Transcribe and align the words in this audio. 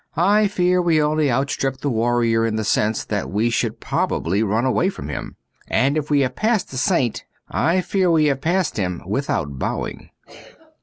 I 0.17 0.47
fear 0.47 0.81
we 0.81 0.99
only 0.99 1.29
outstrip 1.29 1.77
the 1.81 1.89
warrior 1.91 2.43
in 2.43 2.55
the 2.55 2.63
sense 2.63 3.05
that 3.05 3.29
we 3.29 3.51
should 3.51 3.79
probably 3.79 4.41
run 4.41 4.65
away 4.65 4.89
from 4.89 5.09
him. 5.09 5.35
And 5.67 5.95
if 5.95 6.09
we 6.09 6.21
have 6.21 6.35
passed 6.35 6.71
the 6.71 6.77
saint, 6.77 7.23
I 7.49 7.81
fear 7.81 8.09
we 8.09 8.25
have 8.25 8.41
passed 8.41 8.77
him 8.77 9.03
without 9.05 9.59
bowing. 9.59 10.09